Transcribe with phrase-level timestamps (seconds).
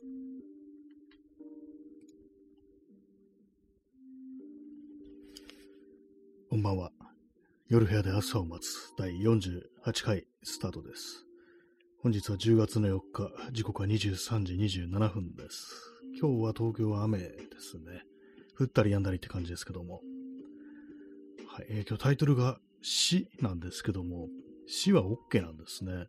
[0.00, 0.06] こ
[6.56, 6.90] んばんは。
[7.68, 9.60] 夜部屋で朝を待つ第48
[10.02, 11.26] 回スタートです。
[12.02, 15.92] 本日は10月の4日、時刻は23時27分です。
[16.18, 18.06] 今日は東京は雨ですね。
[18.58, 20.00] 降ったり止んだりって感じですけども。
[21.46, 24.30] はい、えー、今日タイトルが死なんですけども、
[24.66, 26.06] 死は OK なんですね。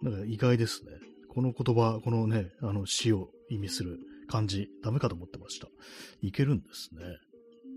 [0.00, 1.11] なんか意外ですね。
[1.32, 5.68] この言葉、このね、あの死を意味する漢字、ダメかと思ってました。
[6.20, 7.00] いけるんですね。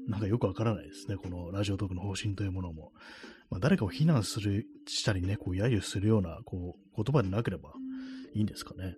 [0.09, 1.15] なんかよくわからないですね。
[1.15, 2.91] このラジオトークの方針というものも。
[3.49, 7.71] まあ、誰かを非難する、したりね、こう、揶揄するような、こう、言葉でなければ
[8.33, 8.97] いいんですかね。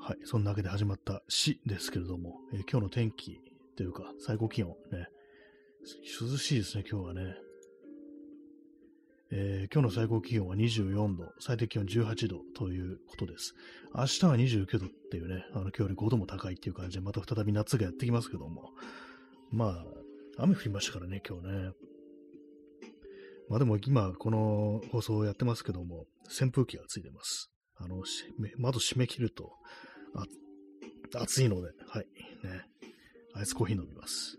[0.00, 0.16] はい。
[0.24, 3.38] そんなわけで始まった死ですけれども、えー、今日の天気
[3.76, 5.06] というか、最高気温ね、
[6.20, 7.43] 涼しいですね、今日はね。
[9.36, 13.56] えー、今日の最高気温は24度、最低気温18度ということです。
[13.92, 18.70] 明日は29度っていうね、あの今日より5度も高いっていう感じで、また再び夏がやってきますけども、
[19.50, 19.70] ま
[20.38, 21.70] あ、雨降りましたからね、今日ね。
[23.48, 27.50] まあでも今、この放送をやってますけども、扇風機がついてます。
[27.74, 28.04] あの、
[28.58, 29.50] 窓閉め切ると、
[30.14, 30.26] あ、
[31.20, 32.06] 暑いので、はい、
[32.46, 32.66] ね。
[33.34, 34.38] アイスコーヒー飲みます。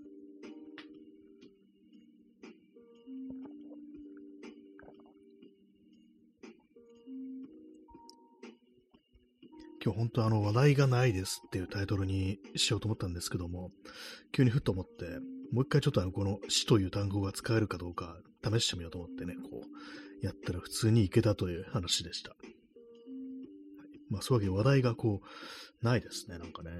[9.85, 13.69] 今日本当あの話題がないですっていうタイトルにしようと思ったんですけども、
[14.31, 15.05] 急にふっと思って、
[15.51, 22.35] もう一回ちょっとあのこの死という単語が使えるかどうか試してみようと思ってね、こう、やったら普通にいけたという話でした。
[24.09, 26.71] まあそういうわけで話題がこう、ないですね、なんかね。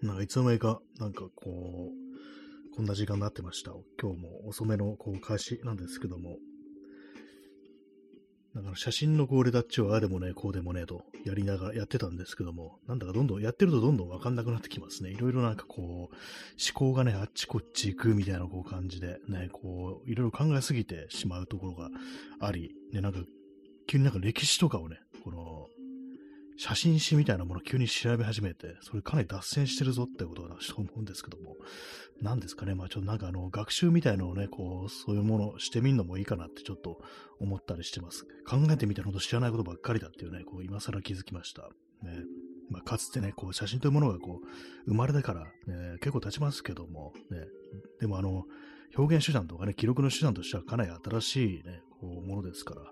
[0.00, 3.72] なんかいつの間にか、なんかこう、こんな時間になってました。
[4.00, 6.38] 今日も遅めのこう開始なんですけども、
[8.56, 15.10] だか写真のこうレタッチをああでもね、こうでもねとやりながらやってたんですけども、なんだかどんどんやってるとどんどんわかんなくなってきますね。
[15.10, 16.10] いろいろなんかこう、思
[16.72, 21.90] 考がね、あっちこっち行くみたいなこう感じで、ね、こう、いろいろ考えすぎてしまうところが
[22.40, 23.18] あり、ね、なんか、
[23.86, 25.66] 急になんか歴史とかをね、この、
[26.58, 31.56] 写真誌みたいなものを急に調べ始めて、それかなり脱線してるぞってことだと思うんですけども、
[32.22, 37.00] 何ですかね、まあちょっとなんかあの、学習みたいのをね、こう、そういうものしてみるのもいいかなってちょっと
[37.40, 38.24] 思ったりしてます。
[38.48, 41.62] 考えてみたらほんと知らないことばっかりだっていうね、こう、今更気づきました。
[42.02, 42.24] ね。
[42.70, 44.46] まあ、かつてね、こう、写真というものがこう、
[44.86, 47.46] 生まれてから、ね、結構経ちますけども、ね、
[48.00, 48.44] でもあの、
[48.96, 52.82] 表現手段とかね、記録の手段としてはかなり新しいね、こう、ものですから、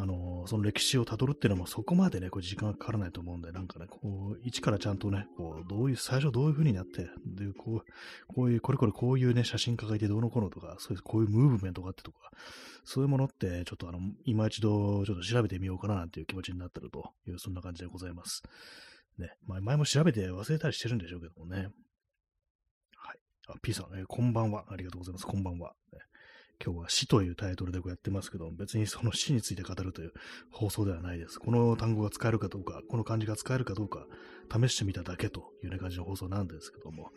[0.00, 12.30] あの、その歴史をたどるっていうのもそこまでね、こう時間がかからないと思うんで、なんかね、こう、一からちゃんとね、こう、どういう、最初どういう風になって、で、こう、こういう、これこれこういうね、写真家がいてどうのこうのとか、そういう、こういうムーブメントがあってとか、
[12.84, 18.42] そういうものって、ちょっとあの、今一度、ちょっと調べてみようかななんていう気持ちになってるという、そんな感じでございます。
[19.18, 21.70] ね、ま前も調べて忘れたりしてるんでしょうけどもね。
[22.94, 23.18] はい。
[23.48, 24.64] あ、P さん、えー、こんばんは。
[24.68, 25.26] ありがとうございます。
[25.26, 25.74] こんばんは。
[25.92, 25.98] ね
[26.64, 30.12] 今日は死というタイトルでこうやってますけど、別にその死について語るという
[30.50, 31.38] 放送ではないです。
[31.38, 34.06] この単語が使えるかどうか、この漢字が使えるかどうか、
[34.50, 37.10] 試してみただけというね感じの放送なんですけども、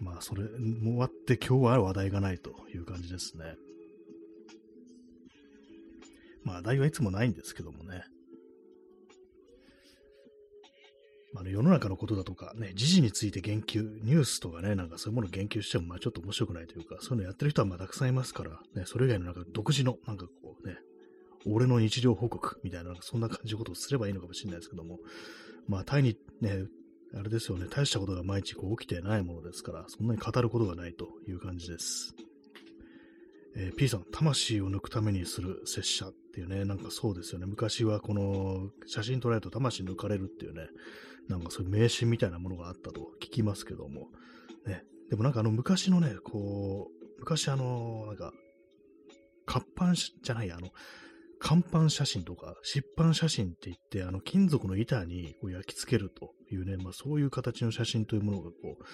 [0.00, 3.54] まあ、それも終わって今日は話題がないという感じですね。
[6.42, 8.02] まあ、話題はいつもないんですけどもね。
[11.36, 20.76] あの世の中のことだとか、ね、時事について言及、ニュースとかね、なんかそういうものを言及しても、まあちょっと面白くないというか、そういうのやってる人はまあたくさんいますから、ね、それ以外のなんか独自の、なんかこうね、
[21.46, 24.98] 俺の日常報告みたいな、そんな感じのことをすればいいのかもしれないですけども、
[25.68, 26.64] まあ、タイにね、
[27.14, 32.14] あれですよね、大したことが毎日こう起きてないものですから、そんなに語ることがないという感じです。
[33.56, 37.46] えー、P さん、魂を抜くためにする拙者っていうね、なんかそうですよね。
[37.46, 40.68] 昔はこの写真撮られると魂抜かれるっていうね、
[41.28, 44.08] なんかそういう迷信みたいなものがあったと聞きますけども、
[44.66, 48.32] ね、でもなんかあの昔のね、こう、昔あの、なんか、
[49.46, 50.68] 活版じゃない、あの、
[51.40, 58.84] 看板写真とか、湿版写真って言って、あの、金属の板にこう焼き付けるというね、まあそういう形の写真というものがこう、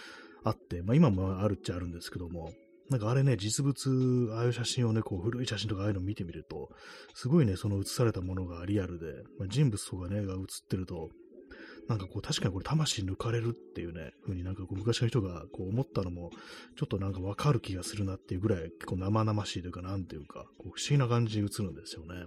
[0.45, 2.53] あって、まあ今もあるっちゃあるんですけども、
[2.91, 6.71] なんかあれね、実物、ああいう写真をね、こう古い写真とかああいうのを見てみると、
[7.15, 9.07] すごいね、その写されたものがリアルで、
[9.39, 11.11] まあ、人物とかね、が写ってると、
[11.89, 16.31] なんかこう確かにこれ魂抜かれるっていうね、風になんかこう昔の人がこう思ったのも、
[16.77, 22.27] ちょっとなんかわかる気がするなっていうぐらい結構生々しいというかなんていうか、こう不思議な感じに映るんですよね。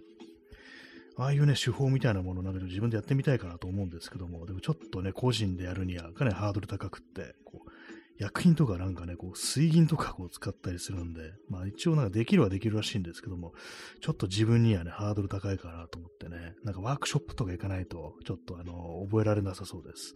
[1.18, 7.70] ああいうね、手法みたいなものなんか自分でやってみたいかなと思うんですけども、でもちょっとね、個人でやるにはかなりハードル高くって、こう、
[8.20, 13.54] 薬品とかなんかね、こう、水銀とかこう使ったりするんで、まあ一応なんかできるはできるらしいんですけども、
[14.02, 20.14] ちょっと自分にはね、ハードル高いかなと思ってね、なんかワークショップとか行かないと、ちょっとあの、覚えられなさそうです。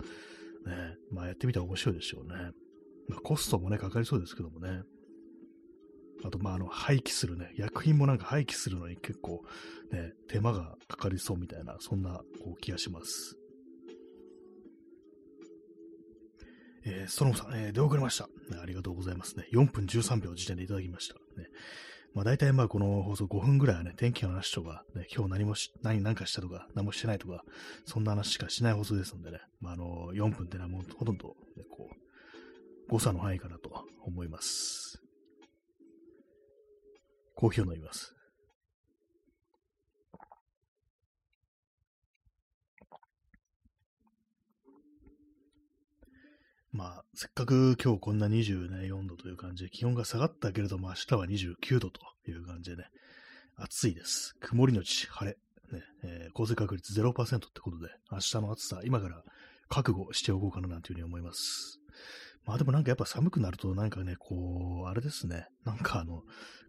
[0.67, 2.51] ね、まあやってみたら面白いでしょうね。
[3.07, 4.83] まあコストもね、かかりそうですけどもね。
[6.25, 9.43] あと、まあ、あの、廃棄するね、薬品もなんか廃棄するのに結構、
[9.91, 13.37] ね、手間がかかりそうみたいな、そんな、こう、気がします。
[16.85, 18.27] えー、ストロムさん、えー、出遅れました、
[18.61, 19.47] ありがとうございますね。
[19.53, 21.15] 4分13秒時点でいただきました。
[21.39, 21.47] ね。
[22.13, 27.43] まあ大体まあこの放送5分ぐらいはね、天気の話とか、ね、今日何もし、何、何かしたとか、何もしてないとか、
[27.85, 31.95] そんな話しかしない放送ですのでね、まああの、4分ってのはもうほとんど、ね、こう、
[32.89, 35.01] 誤差の範囲かなと思います。
[37.35, 38.13] コーヒーを飲みます。
[46.73, 52.85] まあ、せっかく今日こんな24度という感じで気温が下がったけれども、明日は29度という感じでね、
[53.55, 54.35] 暑いです。
[54.41, 55.37] 曇りのち晴れ。
[55.71, 59.21] ね、えー、降水確率0%ってことで、明日の暑さ、今から
[59.69, 61.79] 覚悟しておこうかななんていうふうに思います。
[62.43, 65.45] まあでもなんかやっぱ寒くなるとなんかね、こう、あれですね。
[65.65, 66.23] なんかあの、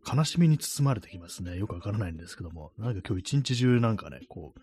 [0.07, 1.57] 悲しみに包まれてきますね。
[1.57, 2.73] よくわからないんですけども。
[2.77, 4.61] なんか今日一日中なんかね、こう、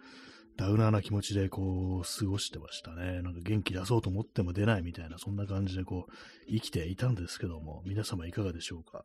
[0.58, 3.22] ダウナーな気持ちでこう、過ごしてましたね。
[3.22, 6.12] なんか元気出そうと思っても出ないみたいな、そんな感じでこう、
[6.48, 9.04] 生きていたんですけども、皆様いかがでしょうか？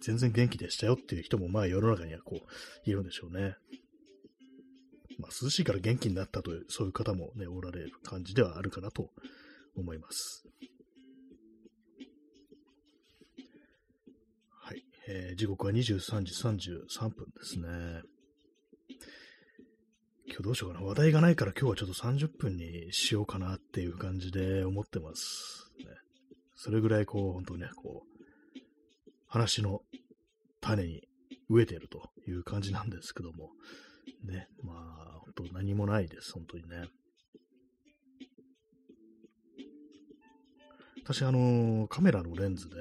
[0.00, 3.56] 全然元気でしたよっていう人もまあ世の中にはこう、いるんでしょうね。
[5.18, 9.10] まあ涼しいから元気になったという、そういう方もね、おられる感じではあるかなと
[9.76, 10.44] 思います。
[14.50, 14.84] はい。
[15.08, 18.02] えー、時刻は23時33分ですね。
[20.28, 20.86] 今日どうしようかな。
[20.86, 25.70] 話題がないから今日はちょっと30分にしようかなっていう感じで思ってます。
[25.78, 25.86] ね、
[26.54, 28.60] それぐらいこう、本当にね、こう、
[29.26, 29.80] 話の
[30.60, 31.08] 種に
[31.48, 33.50] 植えてるという感じなんですけども、
[34.24, 36.88] ね、まあ、本当何もないです、本当にね。
[41.04, 42.76] 私、あのカメラのレンズで、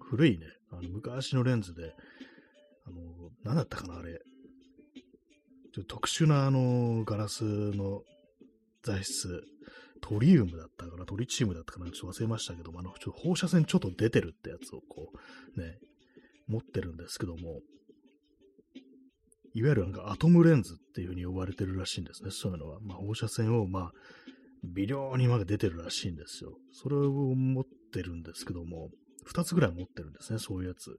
[0.00, 1.94] 古いね、あの昔のレンズで、
[2.86, 4.18] あの何だったかな、あれ。
[5.88, 8.02] 特殊なあのガラスの
[8.82, 9.42] 材質、
[10.00, 15.12] トリウムだったかな、トリチウムだったかな、ちょっと忘れましたけども、あの、ちょっと放射線ちょっと出てるってやつをこ
[15.56, 15.78] う、ね、
[16.48, 17.60] 持ってるんですけども、
[19.52, 22.78] いわゆるなんかアトムレンズっていう風に呼ばれてるらしいんですね、そういうのは。
[22.80, 23.92] まあ、放射線を、まあ、
[24.64, 26.56] 微量にまで出てるらしいんですよ。
[26.72, 28.90] それを持ってるんですけども、
[29.24, 30.98] 二つぐらい持ってるんですね、そういうやつ。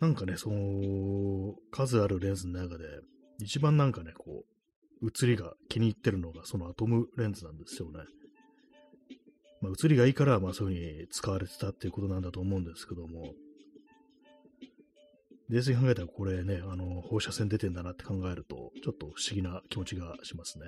[0.00, 2.84] なんかね、その、数あるレンズの中で、
[3.40, 4.44] 一番なんかね、こ
[5.02, 8.00] う、映りが気に入ってるのが、そのアトムレンズなんですよね。
[9.60, 13.34] まあ、映りがいいから、まあ、そういう風に使われてたっていうことなんだと思うんですけども、
[15.48, 20.66] 冷静に考えたらこれね、あの、放射線出てんだなって考えると、ちょっと不思議な気持ちがしますね。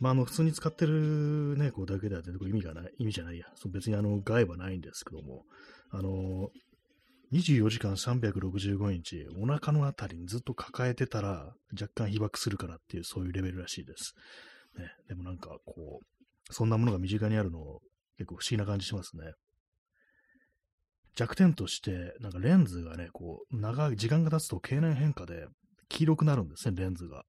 [0.00, 3.46] まあ、あの、普通に使ってるね、こうだけでは出てくる意味がない、意味じゃないや。
[3.54, 5.44] そ別にあの、害はないんですけども、
[5.90, 6.50] あの、
[7.32, 14.14] 24時間365日、お腹のあたりにずっと抱えてたら、若干被爆するからっていう、そういうレベルらしいです。
[14.76, 17.80] ね、でもなんか、こう、そんなものが身近にあるの、
[18.18, 19.32] 結構不思議な感じしますね。
[21.16, 25.46] 弱点として、なんかレンズがね、こう、長い、時間が経つと経年変化で
[25.88, 27.24] 黄色くなるんですね、レンズが。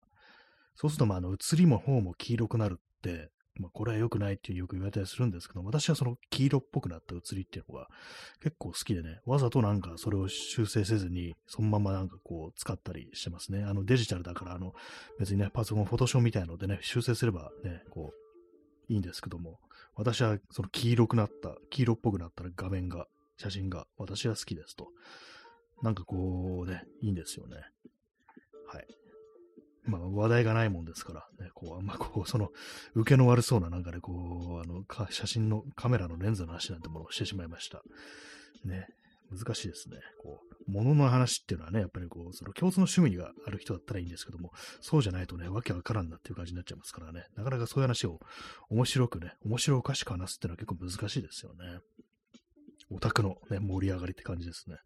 [0.76, 3.30] そうすると、まあ、あの、映りも方も黄色くなるって、
[3.60, 7.88] まあ、これは良くないってよく言われたりするんですけど、私はその黄色っぽくなった映りっていうのが
[8.42, 13.64] 結構好きでね、わざとなんかそれを修正せずに、そのままなんかこう使ったりしてますね。
[13.64, 14.74] あのデジタルだから、あの、
[15.20, 19.60] 別にね、パソコン、フォトショーみたいのでね、修正すればね、こう、いいんですけども、
[19.96, 23.08] 私はその黄色くなった、黄色っぽくなった画面が、
[23.38, 24.90] 写真が私は好きですと。
[25.82, 27.58] なんかこうね、いいんですよね。
[28.68, 28.88] はい。
[29.86, 32.50] まあ、話題がないもんですから、ね、こう、あんまこう、その、
[32.94, 37.82] 受けの悪そうな、なんかね、こう、あの、写真のカメラのレンズの話なんてものをしてしまいました。
[38.64, 38.88] ね、
[39.32, 39.98] 難しいですね。
[40.22, 48.20] こう、物の話っていうのはね、やっぱりこう、その共通の趣味がある人だったらいいんですけども、そうじゃないとね、わけわからんなっていう感じになっちゃいますからね、なかなかそういう話を
[48.70, 51.80] 面白くね、面白おかしく話すっていうのは結構難しいですよね。
[52.90, 54.78] オタクのね、盛り上がりって感じですね。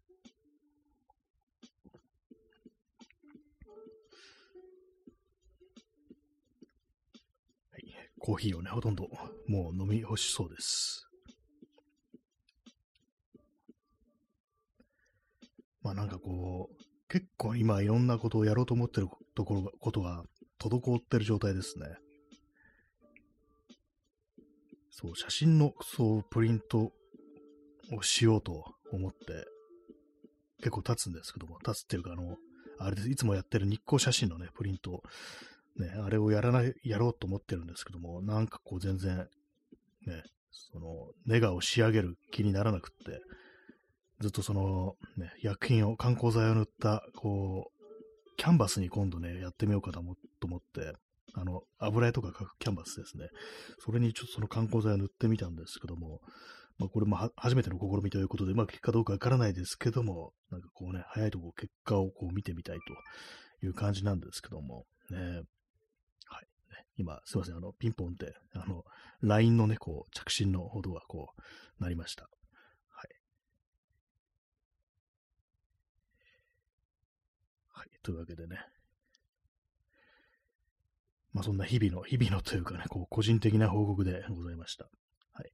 [8.18, 9.08] コーヒーをね、ほとんど
[9.46, 11.08] もう飲み干しそうです。
[15.82, 20.24] まあなんかこう、結構今いろんなことをやろうと思ってるところが、ことが
[20.60, 21.86] 滞ってる状態ですね。
[24.90, 26.92] そう、写真の、そう、プリント
[27.92, 29.46] をしようと思って、
[30.58, 32.36] 結構経つんですけども、経つっていうか、あの、
[32.80, 35.02] あれです、いつもやってる日光写真のね、プリント、
[35.78, 39.16] ね、あれをやらない、やろうと思ってるんですけども、なんかこう全然、
[40.06, 43.20] ね、その、ネガを仕上げる気にならなくって、
[44.20, 50.92] ずっとその、ね、薬品を、観光剤を塗った、こう、キャンバスに今度ね、やってみようかと思って、
[51.34, 53.28] あの、油絵とか描くキャンバスですね。
[53.78, 56.20] それにちょっとその観光剤を塗ってみたんですけども、
[56.78, 62.78] まあ、これも初めての試みということで、まくいくかどうかわからないですけども、なんかこうね、早いとこ結果をこう見てみたい
[63.60, 65.42] という感じなんですけども、ね、
[66.26, 66.46] はい。
[66.96, 68.84] 今、すいません、あの、ピンポンって、あの、
[69.22, 72.24] LINE のね、こう、着信のほどがこう、なりました。
[72.24, 73.08] はい。
[77.68, 78.58] はい、というわけでね、
[81.32, 84.88] まあそんな日々の、日々のというかね、こう、個人的な報告でございました。
[85.32, 85.52] はい。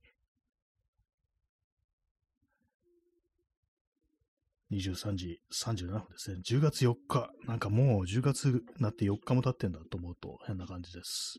[4.72, 6.40] 23時37分ですね。
[6.44, 7.30] 10月4日。
[7.46, 11.38] なんかもう10月になって4日も経ってんだと思うと変な感じです。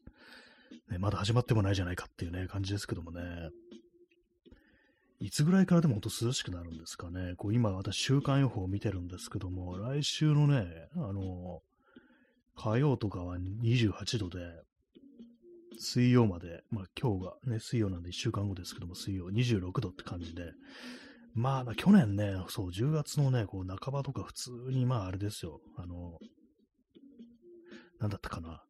[0.89, 3.21] ね、まだ始まってもないじゃないかっていうね、感じですけどもね。
[5.19, 7.35] いつぐらいからでも本当涼しくなるんですかね。
[7.37, 11.61] こう今私週間予報を見てるんですけども、来週のね、あの、
[12.55, 14.39] 火曜とかは28度で、
[15.77, 20.51] 水曜まで、まあ今日がね、水曜なんで1週間後ですけども、水曜26度って感じで、
[21.35, 25.59] まあ、去年ね、そう、10月のね、こう、半ばとか普通に、まあ、あれですよ。
[25.77, 26.17] あの、
[27.99, 28.63] なんだったかな。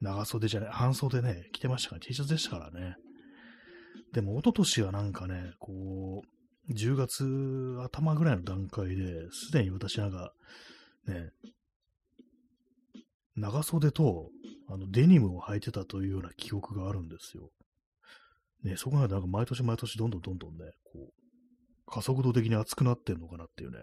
[0.00, 2.96] 長袖じゃない、半袖ね、着てましたから、T シャツでしたからね。
[4.12, 6.22] でも、一昨年はなんかね、こ
[6.68, 10.32] う、10月頭ぐらいの段階で、すでに私なんか、
[11.08, 11.30] ね、
[13.34, 14.30] 長袖と、
[14.68, 17.50] あの、デニムを履いてたというような記憶があるんですよ。
[18.62, 21.27] ね、そこまでなんか毎年毎年どんどんどんどんね、こう、
[21.90, 23.78] 加速度的に暑くなってんのかなっていうね。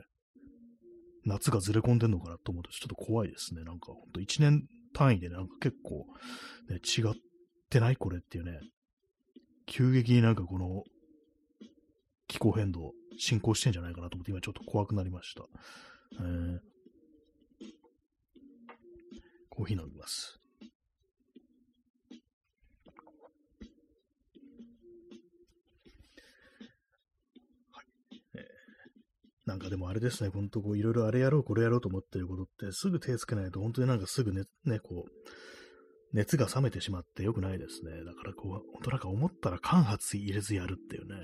[1.26, 3.64] 夏がずれ込んでんのかなと思うとちょっと怖いですね。
[3.64, 6.06] なんかほんと1年単位でなんか結構、
[6.70, 7.14] ね、違っ
[7.70, 8.60] てないこれっていうね。
[9.66, 10.84] 急激になんかこの
[12.28, 15.44] 気候変動進行してんじゃないかなと思って今ちょっと怖くなりました。
[16.20, 16.60] えー、
[19.50, 20.40] コーヒー飲みます。
[29.46, 38.04] なんかでもあれですね、ほんとこういろいろあれやろう、これやろうと思ってることって、すぐ手つけないと本当になんかすぐね、ね、こう、熱が冷めてしまって良くないですね。
[38.06, 41.16] だからこう、本当なんか思ったら間髪入れずやるっていうね。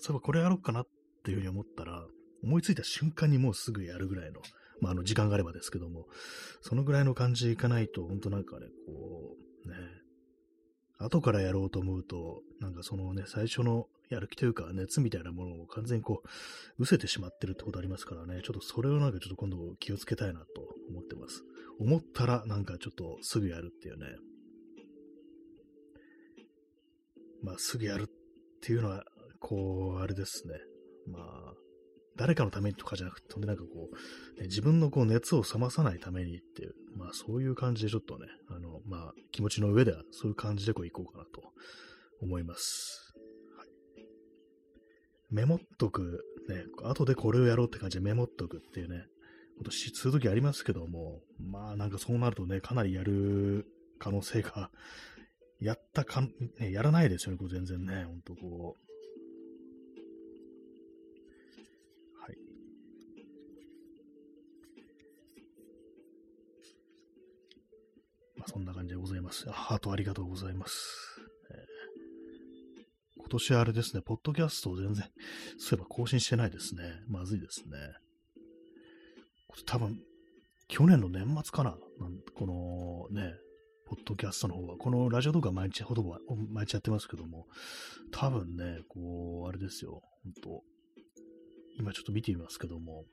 [0.00, 0.86] そういえばこれやろうかなっ
[1.24, 2.06] ていうふうに思ったら、
[2.42, 4.40] 思いついた瞬間にもうすぐやるぐらいの、
[4.80, 6.06] まああの時間があればですけども、
[6.60, 9.36] そのぐらいの感じいかないと、本当なんかね、こ
[9.66, 9.76] う、ね、
[10.98, 16.28] 後からやろうと思うと、なんかそのね、最初のやる気というか熱みたいなものを完全にこう、
[16.78, 20.46] 失せてしまってるってことありますからね、ちょっとそれをなんかちょっと今度気をつけたいなと
[20.90, 21.42] 思ってます。
[21.78, 24.06] 思ったらなんかちょっとすぐやるっていうね。
[27.42, 28.06] まあすぐやるっ
[28.62, 29.04] ていうのは、
[29.40, 30.54] こう、あれですね。
[31.06, 31.54] まあ、
[32.16, 33.90] 誰かのためにとかじゃなくて、ほんでなんかこ
[34.36, 41.52] う、ね、自分のこう熱を冷まさないためにっていう、まあそういう感じでちょっとね、あの、まあ気持ちの上ではそういう感じでこう行こうかなと
[42.22, 43.05] 思います。
[45.30, 49.04] メモっとく、ね、後でこれをやろうって感じでメモっとくっていうね、
[49.58, 53.66] ことしするときありますけども、まあなんかそうなるとね、かなりやる
[53.98, 54.70] 可能性が、
[55.60, 56.20] やったか、
[56.58, 58.82] ね、やらないですよね、これ全然ね、ほんとこう、
[62.20, 62.36] はい。
[68.36, 69.48] まあそんな感じでございます。
[69.50, 71.15] ハートありがとうございます。
[73.26, 75.04] 今年はあれですね、ポッドキャストを全然、
[75.58, 76.82] そういえば更新してないですね。
[77.08, 77.76] まずいですね。
[79.66, 79.98] 多分、
[80.68, 81.76] 去年の年末かな。
[82.36, 83.34] このね、
[83.84, 86.04] ポッドキャストの方は、このラジオ動画毎日ほど
[86.52, 87.48] 毎日やってますけども、
[88.12, 90.62] 多分ね、こう、あれですよ、本当
[91.80, 93.06] 今ちょっと見てみますけども、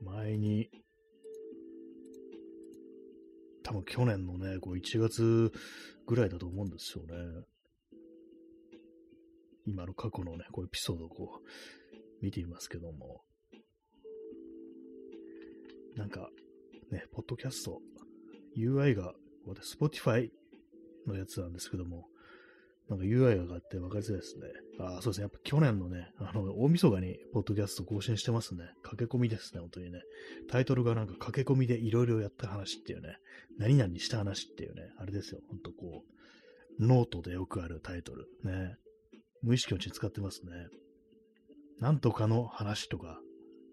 [0.00, 0.70] 前に
[3.62, 5.52] 多分去年のね、こう1月
[6.06, 7.14] ぐらいだと思うんですよね。
[9.66, 13.22] 今の過去のね、こうエピソードをこう、見ていますけども。
[15.96, 16.30] なんか、
[16.90, 17.80] ね、ポッドキャスト、
[18.56, 19.14] UI が、
[19.46, 20.30] Spotify
[21.06, 22.08] のやつなんですけども、
[22.88, 24.48] なんか UI が上がって分かりづらいですね。
[24.80, 25.22] あそうですね。
[25.22, 28.64] やっぱ去年のね、あの、大晦日にポッドキャスト更新してますね。
[28.82, 30.00] 駆け込みですね、本当にね。
[30.50, 33.16] タイトルがなんか駆け込みでいろいろやった話っていうね、
[33.58, 35.40] 何々した話っていうね、あれですよ。
[35.48, 36.04] ほんとこ
[36.78, 38.26] う、ノートでよくあるタイトル。
[38.44, 38.76] ね。
[39.42, 40.52] 無意識のうちに使ってますね。
[41.80, 43.20] なんとかの話とか、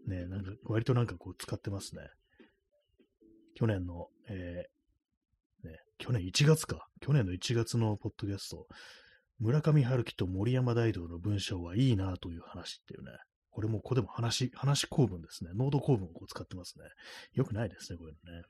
[0.07, 2.01] ね、なんか割となんかこう使ってますね。
[3.55, 4.65] 去年の、え、
[5.63, 6.87] ね、去年1月か。
[7.01, 8.67] 去年の1月のポッドキャスト、
[9.39, 13.11] 村上春樹と森山大道の文章はいいなという話っていうね。
[13.51, 15.51] これもここでも話、話構文ですね。
[15.55, 16.85] 濃度構文をこう使ってますね。
[17.33, 18.43] よくないですね、こういうのね。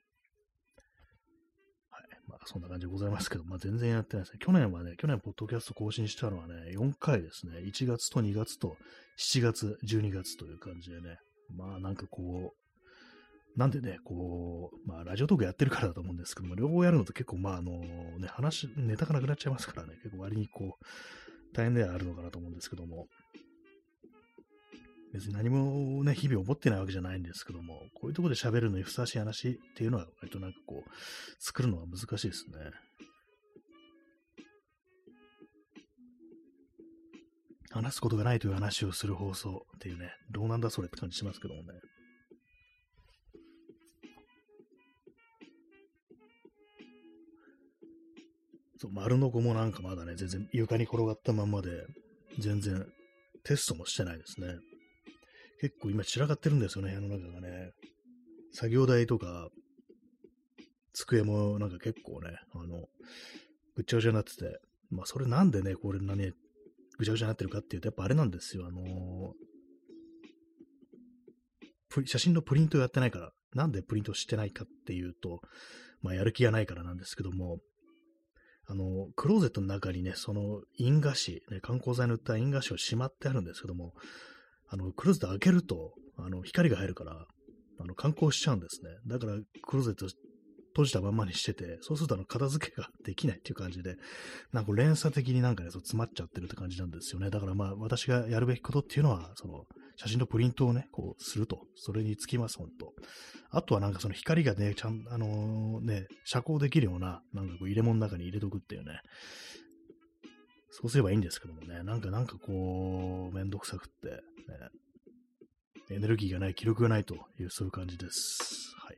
[1.90, 2.04] はい。
[2.28, 4.40] まあ、そんな感じでございますけど、まあ、全然やってないですね。
[4.40, 7.60] 去年はね、去年、ポッドキャスト更新したのはね、4回ですね。
[7.60, 8.78] 1月と2月と
[9.18, 11.18] 7月、12月という感じでね。
[11.56, 12.59] まあ、なんかこう、
[13.56, 20.86] なんでね、こう、まあ、ラジオトークやってるからだと思うんですけども、両方やるのと結構、まあ、あの、ね、話、ネタがなくなっちゃいますからね、結構割にこう、
[21.54, 23.08] 大変ではあるのかなと思うんですけども、
[25.14, 30.90] 別に何もね、日々思ってないわけじゃないんですけども、こういうところで喋るのにふさわしい話っていうのは、割となんかこう、
[31.40, 32.54] 作るのは難しいですね。
[37.72, 41.80] 話すことがないという話をする放送っていうね、どうなんだそれって感じしますけどもね。
[48.80, 51.86] そう、丸の子もなんかまだね、全然床に転がったまんまで、
[52.40, 52.88] 全然
[53.44, 54.48] テストもしてないですね。
[55.60, 57.72] 結構今散らかってるんですよね、部屋の中がね。
[58.54, 59.50] 作業台とか、
[60.94, 62.88] 机もなんか結構ね、あの、
[63.76, 64.60] ぐちゃぐちゃになってて、
[64.90, 66.32] まあそれなんでね、これ何、
[66.98, 75.42] ぐちゃぐちゃになってるかっていうと、やっぱあれなんですよ、あのー、写真のプリントやってないから、なんでプリントしてないかっていうと、
[76.02, 77.60] まあやる気がないからなんですけども、
[78.70, 83.94] あの、クローゼットの中にね、その印画紙、ね、観光剤塗った印画紙をしまってあるんですけども、
[84.68, 87.26] あの、クローゼット開けると、あの、光が入るから、
[87.80, 88.92] あの、観光しちゃうんですね。
[89.08, 89.34] だから、
[89.64, 90.06] クローゼット
[90.74, 93.96] 閉じたまんまにしてて、そうするとあの、片付けができないっていう感じで、
[94.54, 97.32] なんか連鎖的になんかね、そう詰まっちゃってるって感じなんですよね。
[97.32, 99.64] だからまあ、私がやるべきことっていうのは、その、
[99.96, 101.62] 写真のプリントをね、こう、すると。
[101.76, 102.94] それにつきます、ほんと。
[103.52, 109.02] あとはなんかその光がね、ちゃん、あのー、ね、遮光できるような、なんかこう入れ物の中に入れとくっていうね。
[110.72, 114.18] そうすればいいんですけどもね、なんかなんかこう、めんどくさくって、ね、
[115.92, 118.76] エネルギーがない、記録がないという、そういう感じです。
[118.78, 118.98] はい。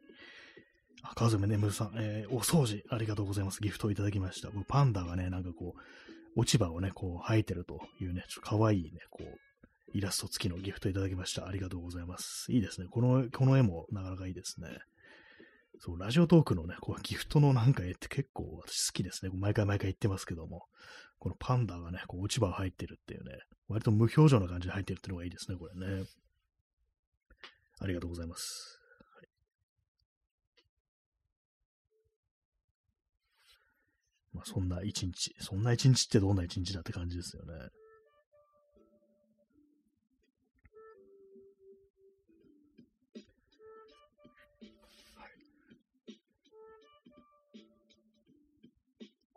[1.04, 3.62] あ、川爪ねむさん、えー、お掃除ありがとうございます。
[3.62, 4.50] ギフトをいただきました。
[4.68, 5.76] パンダがね、なんかこ
[6.36, 9.51] う、落ち葉をね、こう、生えてるというね、ちょっと可愛いね、こう、
[9.94, 11.48] イラスト付きのギフトいただきました。
[11.48, 12.52] ありがとうございます。
[12.52, 12.88] いいですね。
[12.90, 14.68] この、この絵もなかなかいいですね。
[15.80, 19.32] そう、ラジオトークのね、こうギフトのなんか絵って結構私好きですね。
[19.34, 20.66] 毎回毎回言ってますけども。
[21.22, 26.04] このパンダがね、こう落ち葉入ってるっていうね、割と無表情な感じで入ってるっていうのがいいですね、これね。
[27.80, 28.80] ありがとうございます。
[34.34, 37.54] まあ、そんな一日、そんな一日ってどんな一日だって感じですよね。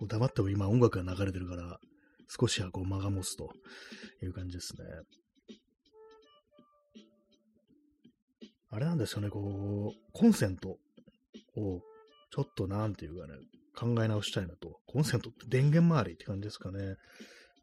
[0.06, 1.78] 黙っても今音楽が流れてるから、
[2.28, 3.50] 少しはこう間が持つと
[4.22, 4.84] いう感じですね。
[8.70, 10.78] あれなんですよね、こう、コンセントを
[12.32, 13.34] ちょっとなんていうかね、
[13.76, 14.80] 考え直したいなと。
[14.86, 16.96] コンセントって電源周りって感じですかね。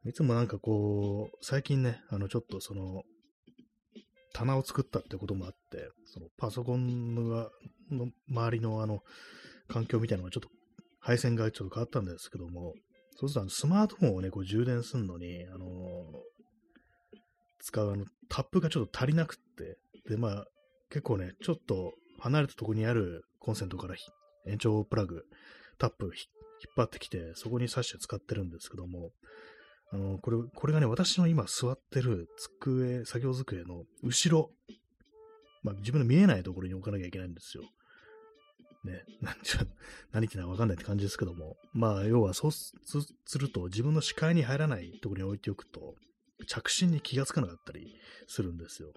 [0.05, 3.03] いつもなんかこう、最近ね、あのちょっとその、
[4.33, 7.49] 棚を作ったってこともあって、そのパソコンの
[8.29, 9.01] 周りのあの、
[9.67, 10.49] 環境みたいなのがちょっと
[11.01, 12.73] 配線がちょっと変わったんですけども、
[13.17, 15.69] そうするとあのスマートフォンをね、こう充電するのに、あのー、
[17.59, 19.77] 使うあのタップがちょっと足りなくって、
[20.09, 20.45] で、まあ、
[20.89, 23.95] 結構ね、ちょっと離れたとこにあるコンセントから
[24.47, 25.23] 延長プラグ、
[25.77, 26.13] タップ引っ
[26.75, 29.11] 張ってきて、そこに挿して使ってるんですけども、
[29.91, 34.51] あの、これ、これがね、私の今座ってる机、作業机の後ろ、
[35.63, 37.63] まあ自分の見えないところに置かなきゃいけないんですよ。
[38.83, 39.03] ね、
[40.11, 42.73] 何言ってんのかわかんないって感じですけども、まあ、要はそうす
[43.37, 45.95] ると、自分の視界に入らないところに置いておくと、
[46.47, 47.95] 着信に気がつかなかったり
[48.27, 48.93] するんですよ。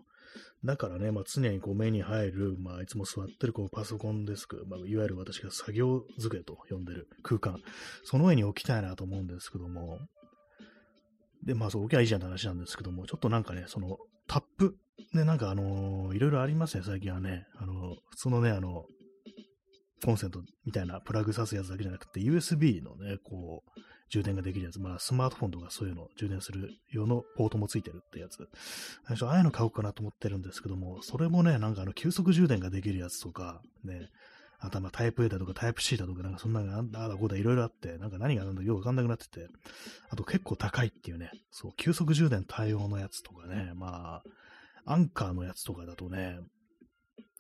[0.65, 7.59] だからね、まあ、常にこう目に入る、まあ、いつも座ってるこうパソコンデスク、まあ、いわゆる私が作業机と呼んでる空間、
[8.05, 9.99] その上に置きたいなと思うんですけども、
[11.45, 14.77] で、まあ、そう置きゃいいじゃんって話なんですけども、ちょっとなんかね、その、タップ、
[15.13, 17.47] ね、なんかあのー、いろいろありますね、最近はね。
[17.57, 18.87] あの、普通のね、あの、
[20.05, 24.79] コンセントみたいなプラグ挿すやつだけじゃなくて、USB のね、こう、充電ができるやつ。
[24.81, 28.49] まあ、スマートフォンとかそういうの充電する用のポートもついてるってやつ。
[29.09, 34.11] 最、ああいうの買おうかなと思ってるんですけども、それもね、なんかあの、急速充電ができるやつとか、ね、
[34.61, 39.49] あとはまあタイプ A だとかタイプ C だとか、なんかそんなのああだこうだいろいろあって、なんか何が何だよくわかんなくなってて、
[40.11, 44.23] あと結構高いっていうね、そう、急速充電対応のやつとかね、ま
[44.87, 46.39] あ、アンカーのやつとかだとね、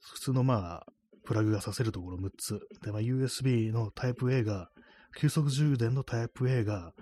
[0.00, 0.87] 普通のまあ、
[1.24, 2.60] プラグがさせるところ6つ。
[2.82, 4.70] で、まあ、USB のタイプ A が、
[5.16, 6.92] 急速充電のタイプ A が、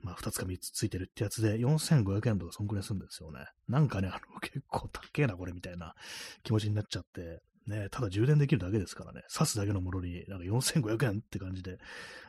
[0.00, 3.46] まあ、2つか3つついてるってやつで、4500円とかそんくらいするんですよね。
[3.68, 5.94] なんかね、あの、結構高えな、これ、みたいな
[6.44, 11.78] 気持ちになっちゃって、ね、ただ充電できるだけですからね、挿すだけのものになんか4500円って感じで、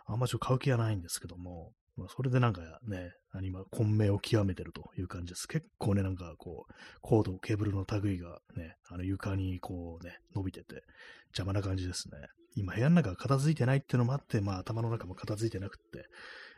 [0.05, 3.11] あんまちょっと買う気はないんですけども、まあ、それでなんかね、
[3.43, 5.47] 今、混迷を極めてるという感じです。
[5.47, 10.83] 結構ね、なんかこう、コード、ケーブルの類がね、あの床にこうね、伸びてて、
[11.27, 12.17] 邪魔な感じですね。
[12.55, 16.07] 今、部屋の中が片付いてないっていうのもあって、まあ頭の中も片付いてなくって、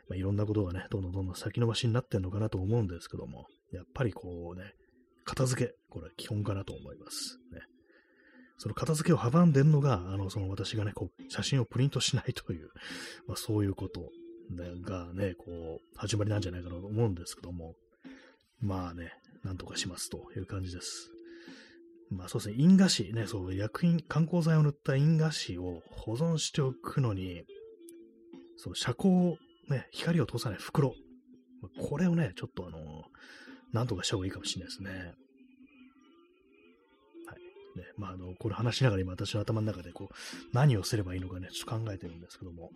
[0.08, 4.72] まあ、いろんなことがね、どんどんどんどん先延ばしになってんのかなと思うんですけども、やっぱりこうね、
[5.24, 7.38] 片付け、これは基本かなと思います。
[7.52, 7.60] ね。
[8.58, 12.68] その片付けを阻んでるのが、あの、その私がね、こう、写真をプリントしないという、
[13.26, 14.10] まあそういうこと
[14.56, 17.74] がね、こう、始まりなんじゃないかなと思うんですけども、
[18.60, 19.12] まあね、
[19.44, 21.10] なんとかしますという感じです。
[22.10, 27.44] まあそうですね、印画紙ね、そう、薬品、観光剤を塗った印画紙を保存しておくのに、
[28.56, 29.38] そう、遮光、
[29.68, 30.94] ね、光を通さない袋。
[31.80, 33.04] これをね、ちょっとあの、
[33.72, 35.14] なんとかした方がいいかもしれないですね。
[37.76, 40.14] ね、まあ、あの、これ話しながら今私の頭の中でこう、
[40.52, 42.70] 何をすればいいのかね、ちょっと考えてるんですけども、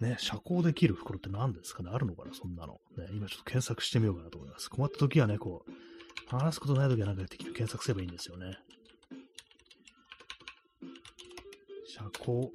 [0.00, 2.80] ね、遮光できる袋って何ですかねあるのかなそんなの。
[2.96, 4.68] ね、今ちょっと検索してみようかなと思います。
[4.70, 5.70] 困った時はね、こう、
[6.36, 8.56] 話すことない時はなんか検索すればいいんですよね。
[11.86, 12.50] 遮光、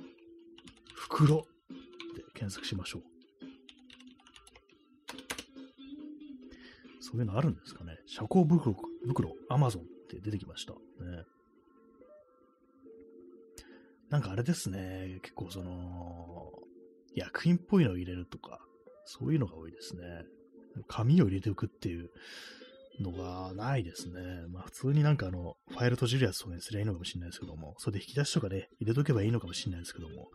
[0.93, 3.01] 袋で検索しましょう。
[7.01, 8.75] そういうのあるんですかね遮光袋、
[9.07, 10.73] 袋、アマゾンって出てきました。
[10.73, 10.77] ね。
[14.09, 16.51] なんかあれですね、結構その、
[17.15, 18.59] 薬品っぽいのを入れるとか、
[19.05, 20.01] そういうのが多いですね。
[20.87, 22.09] 紙を入れておくっていう
[22.99, 24.21] のがないですね。
[24.49, 30.29] まあ普通になんかあの、ファイル閉じるやつとかにすりゃいいのかもしれないですけども、それで引き出しとかね、入れとけばいいのかもしれないですけども、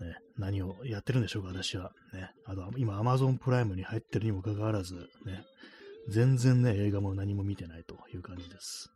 [0.00, 1.92] ね、何をやってるんでしょうか、私は。
[2.12, 5.44] ね、あと今 Amazon プライムに入ってるにもかかわらず、ね、
[6.08, 8.90] 全然ね、映画も何も見てないという感じです。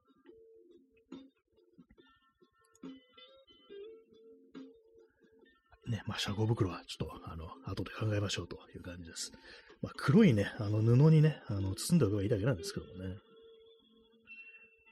[5.95, 9.33] ね、まあ、遮光袋はちょっと、あの、後で考えましょうという感じです。
[9.81, 13.17] まあ、黒いね、あの布にね、あの、包んでおけばいいだけなんですけどもね。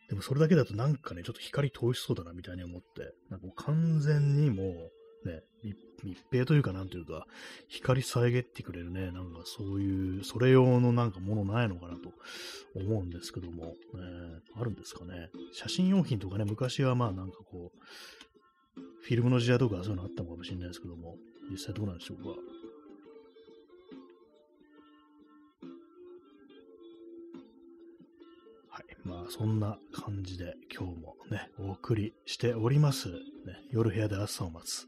[0.09, 5.41] でもそれだけだとなんかね、ちょっと光通しそうだなみたいに思って、なんか完全にもう、ね、
[6.05, 7.27] 密閉というかなんというか、
[7.69, 12.13] 光遮ってくれるね、なんかそういう、それ用のなんかものないのかなと
[12.75, 13.73] 思うんですけども、ね、
[14.61, 15.31] あるんですかね。
[15.55, 17.79] 写真用品とかね、昔はまあなんかこう、
[19.03, 21.17] フィルムの時代とかそういうのあったのかもしれないですけども、
[21.51, 22.29] 実際どうなんでしょうか？
[28.71, 28.85] はい。
[29.05, 33.09] まあ、そんな感じで今日もね、お送りしております。
[33.09, 33.17] ね、
[33.71, 34.87] 夜部屋で朝を待つ。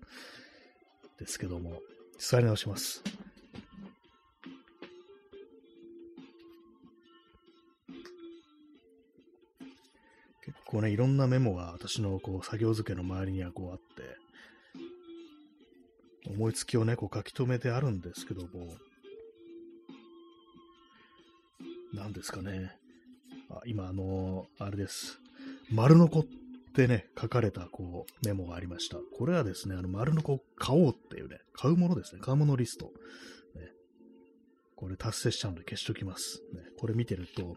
[1.18, 1.80] ですけども、
[2.18, 3.02] 座り直します。
[10.74, 14.16] 構ね、いろんなメモが私のこう作業机の周りにはこうあって、
[16.28, 18.48] 思いつきをね、こう書き留めてあるんですけども、
[21.92, 22.76] 何ですかね。
[23.50, 25.20] あ今、あのー、あれです。
[25.70, 26.24] 丸の子っ
[26.74, 28.96] てね、書かれたこうメモがありました。
[29.16, 32.20] これはですね、あの丸の子買おうっていうね、買うものですね。
[32.20, 32.86] 買うものリスト。
[32.86, 32.90] ね、
[34.74, 36.42] これ達成しちゃうので消しときます。
[36.52, 37.56] ね、これ見てると、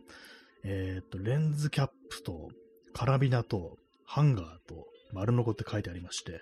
[0.64, 2.52] えっ、と、レンズキャップと
[2.98, 6.42] カラビナとハンガーと丸のこって書いてありまして、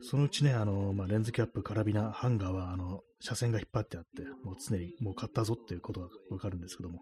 [0.00, 7.00] そのうちね、あの、まあ、レンズキャップ、カラビナ、ハンガーは、あの、車線が引っ張ってあって、もう常にもう買ったぞっていうことがわかるんですけども、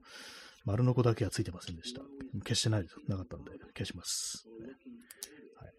[0.65, 2.01] 丸のこだけはついてませんでした。
[2.45, 2.87] 消してない。
[3.07, 4.67] なかったんで、消します、ね
[5.61, 5.73] はい。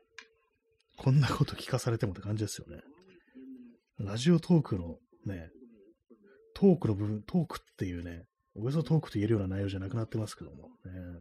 [0.96, 2.84] こんなこと聞かされてもって感じですよね。
[3.98, 5.50] ラジオトークのね、
[6.54, 8.26] トークの部分、トークっていうね、
[8.56, 11.20] およそトークと言えるような内容じゃなくなってますけども、ね、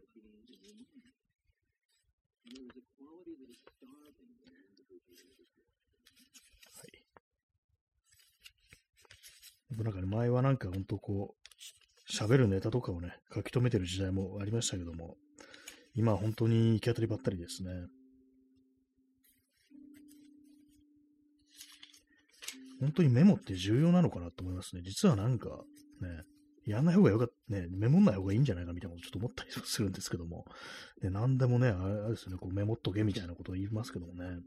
[9.83, 15.17] なんかね、前はなんかほんとこう、喋るネタとかをね、書き留めてる時代もありましたけども、
[15.95, 17.69] 今は本当に行き当たりばったりですね。
[22.79, 24.81] 本当にメモって重要なのかなと思いますね。
[24.83, 25.49] 実はなんか、
[26.01, 26.23] ね、
[26.65, 30.45] やんない方がよかった、ね、メモんない方がいいんじゃないかみたいなことちょっと思ったりするんですけども、
[31.01, 34.39] で何でもね、あれですね、こうメモっとけみたいなことを言いますけどもね、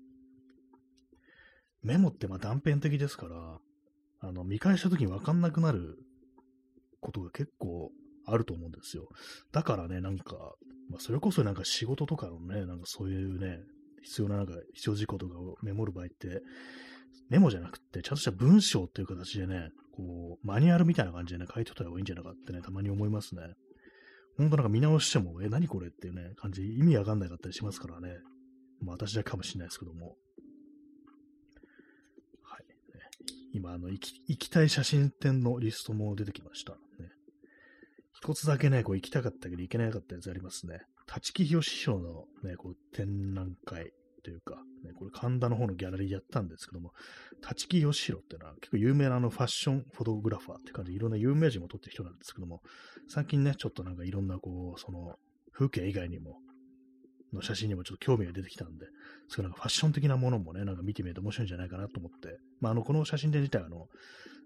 [1.82, 3.58] メモってまあ断片的ですから、
[4.20, 5.98] あの、見返した時にわかんなくなる
[7.00, 7.90] ことが結構
[8.26, 9.08] あると思うんですよ。
[9.52, 10.54] だからね、なんか、
[10.90, 13.60] まあ、それこそなんか仕事とかのね、なんかそういうね、
[14.02, 16.42] 必要ななんか必要事項とかをメモる場合って、
[17.28, 23.42] メモじゃなくて、ちゃんとした文章っていう形でね、こう、マニュアルみたいな感じでね、書いておいた方がいいんじゃないかってね、たまに思いますね。
[24.36, 28.16] ほんとなんか見直しても、え、何これっていうね、感じ、意味わかんなかったりしますからね。
[28.80, 30.16] まあ私だけかもしれないですけども。
[32.42, 32.64] はい。
[32.66, 33.00] ね、
[33.52, 36.72] 今、あの行き、行きたい写真展のリストも出てきました。
[36.72, 36.78] ね、
[38.12, 40.80] 一つだけね、こう行きたかったけど行けなかったやつありますね。
[41.12, 46.92] 立木博師匠のね、こう展覧会というか、ね、これ神田の方のギャラリーやったんですけども、
[47.48, 52.60] 立木義弘っていうのは結構有名なあのファッションフォトグラファーって感じでいろんな有名人も撮ってる人なんですけども、
[53.08, 55.16] 最近ね、ちょっとなんかいろんなこう、その
[55.52, 56.36] 風景以外にも、
[57.32, 58.86] の写真にもちょっと興味が出てきたんで、
[59.28, 63.88] そうなんかファッション的なものもね、なんか見てみると面白いんじゃないかなと思って、まあ、あの、この写真展自体あの、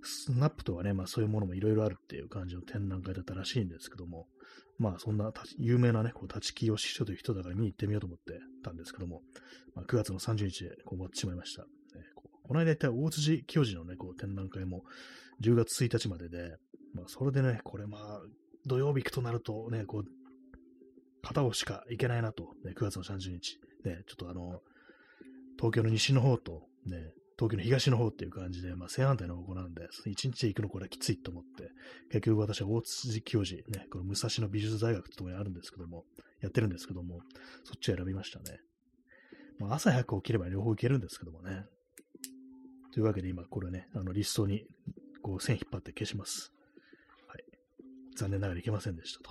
[0.02, 4.26] スナップとはね、まあそういうものもいろいろあるっていう感じの展覧会だったらしいんですけども、
[4.78, 9.22] まあそんな有名なね、こう立木義人という人だから見に行ってみようと思ってたんですけども、
[9.74, 11.62] まあ、9月の30日でこう終わってしまいました。
[11.62, 11.68] ね、
[12.14, 14.82] ここの間言った大辻教授のね、こう展覧会も
[15.40, 16.56] 10月1日までで、
[16.92, 18.20] まあそれでね、これまあ
[18.66, 20.04] 土曜日行くとなるとね、こう、
[21.24, 23.58] 片方しか行けないなと、ね、9月の30日。
[23.84, 24.60] ね、ちょっとあの、
[25.56, 31.70] 東京の西の方と、ね、東京の東の方っていう感じで、まあ、正反対の方向なんで、一日行くのこれはきついと思って、
[32.10, 36.04] 結局私は大辻教授、ね、これ武蔵野美術大学ってところにあるんですけども、
[36.40, 37.20] やってるんですけども、
[37.64, 38.60] そっちを選びましたね。
[39.58, 41.64] まあ、朝早く起きれば両方行けるんですけどもね。
[42.92, 44.66] というわけで今、これね、あのリストに
[45.22, 46.52] こう線引っ張って消します。
[47.26, 47.44] はい。
[48.16, 49.30] 残念ながらいけませんでしたと。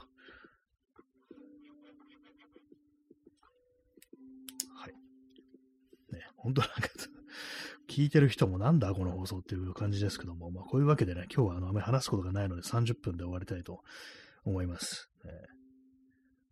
[4.76, 4.94] はい。
[6.14, 6.90] ね、本当なんか
[7.90, 13.82] 聞いてる人もなんだこの放送っていう感じですけども、まあこういうわけでね、今日はあのあまり話すことがないので30分で終わりたいと
[14.46, 15.10] 思います。
[15.26, 15.32] えー、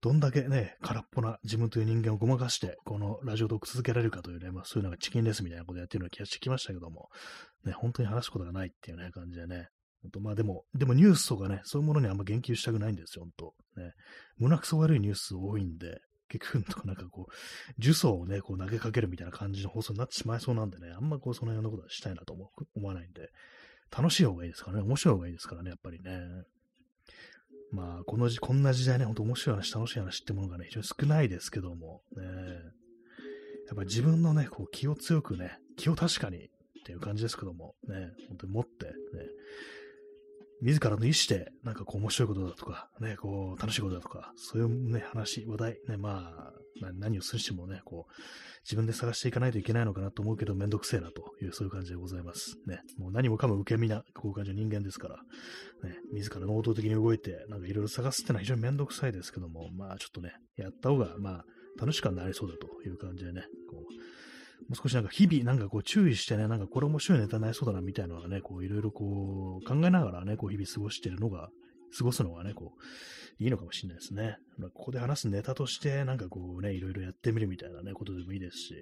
[0.01, 7.09] どんだけね、空っぽな自分という人間をごまかして、このラジオトーク続けられるかというね、まあそういうのがチキンレスみたいなことやってるような気がしてきましたけども、
[7.65, 9.67] ね、本当に話すことがないっていうね、感じでね、
[10.01, 13.91] 本当まあでも、でもニュースとかね、そういうものにあんま言及したくないんですよ、本当ね。
[14.37, 16.01] 胸くそ悪いニュース多いんで、
[16.39, 23.29] 結局なんかこう、呪詛をね、こう投げかけるみたいな感じの放送になってしまいそうなんでね、あんまこうその辺のことはしたいなと思思わないんで、
[23.95, 26.19] 楽しい方がいいですからね、面白い方がいいですからね、やっぱりね。
[27.71, 32.23] まあ、このじ、こんな時代ね、ほんと面白い話、楽しい話ってものがね、非常に少ないですけども、ね、
[33.67, 36.49] やっぱ自分のね、こう気を強くね、気を確かにっ
[36.85, 38.91] ていう感じですけども、ね、本当に持って、ね、
[40.61, 46.53] 自らの意思で、なんかこう面白いことだとか、ね、こう楽しいことだとか、そういうね、話、話題、ね、まあ、
[46.93, 48.11] 何をするしてもね、こう、
[48.63, 52.57] 自分で探していかないといけないのかなと思うけど、めんどくせえなという、そういう感じでございます。
[52.67, 55.15] ね、もう何もかも受け身な、こういう感じの人間ですから、
[55.89, 61.45] ね、自ら能動的に動いて、なんかいろいろ探すってのは非常にめんどくさいですけども、まあちょっとね、やった方が、まあ、
[61.79, 64.20] 楽しくはなりそうだという感じでね、こう、
[64.69, 71.49] もう少しなんか日々なんかこう注意してね、なんかこれ面白いネタにないそうだなみたいなのがね、こういろいろこう考えながらね、こう日々過ごしてるのが、
[71.97, 74.37] 過ごすのがね、こう、いいのかもしれないですね。
[74.73, 78.81] ここで話すネタとして、なんかこうね、いろいろやってみるみたいなね、ことでもいいですし、ね、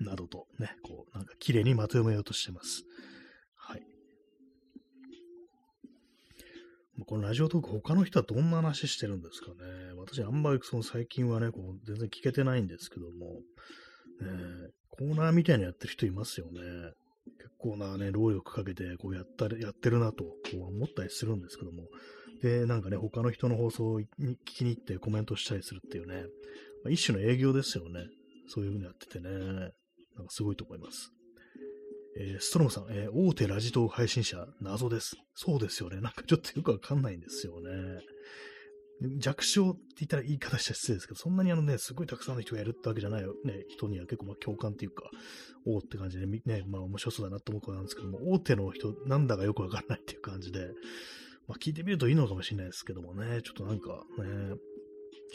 [0.00, 2.84] などとね、こう、なんか綺麗にまとめようとしてます。
[7.06, 9.54] このラジオトーク、他の人はどんな話してるんですかね。
[9.96, 13.40] 私、あんまりその最近はね、こう全然聞けてないんですけども、
[14.20, 16.60] ね、コーナーみたいなやってる人いますよね。
[17.38, 21.84] 結構なね、労力かけてこうやったやってるなとこう思ったりするんですけども。
[22.42, 26.22] で、なんかね、他の人の放送に聞きに行ってコメントしたりするっていうね、
[26.84, 28.06] まあ、一種の営業ですよね。
[28.48, 31.12] そういう風にやっててね、なんかすごいと思います。
[32.20, 35.16] えー、ストロムさん、えー、大手ラジトー配信者、謎です。
[35.34, 36.00] そうですよね。
[36.00, 38.00] なんかちょっとよくわかんないんですよね。
[39.18, 43.34] 弱小って言ったら言い方したら失礼ですけど、そんなにあのね、すごいたくさんの人がやるってわけじゃないよ。
[43.44, 45.08] ね、人には結構まあ共感っていうか、
[45.64, 50.66] おおって感じでね、まあ面白そうだなと思うことなんですけども、大手の人なんだかよくわかんないっていう感じで、
[51.46, 54.56] まあ聞いてみるといいのかもしれないですけどもね、ちょっとなんかね、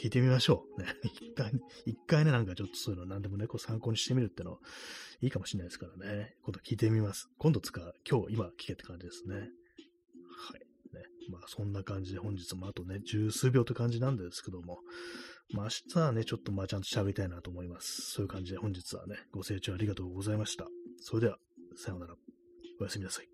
[0.00, 0.82] 聞いてみましょう。
[0.82, 0.88] ね。
[1.02, 1.52] 一回、
[1.86, 4.58] 一回ね、なんかちょっとそういうの何でもね、こう参考にしてみるっての
[5.20, 6.34] いいかもしれないですからね。
[6.42, 7.28] 今度聞いてみます。
[7.38, 7.94] 今度使う。
[8.08, 9.36] 今日、今聞けって感じですね。
[9.36, 9.44] はい。
[9.44, 9.48] ね。
[11.30, 14.80] まあそんな感じで本日もあとね、十数秒って感じなんですけども、
[15.52, 18.10] まあ明日はね、ちょっとまあちゃんと喋りたいなと思います。
[18.12, 20.66] そういう感じで本日はね、ご清聴ありがとうございました。
[21.00, 21.38] それでは、
[21.76, 22.14] さようなら。
[22.80, 23.33] おやすみなさい。